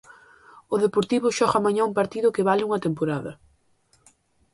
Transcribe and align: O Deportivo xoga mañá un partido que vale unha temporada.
O 0.73 0.75
Deportivo 0.85 1.35
xoga 1.37 1.63
mañá 1.65 1.81
un 1.89 1.93
partido 1.99 2.33
que 2.35 2.45
vale 2.49 2.65
unha 2.67 2.83
temporada. 2.85 3.31